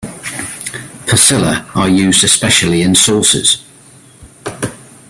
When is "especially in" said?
2.23-2.95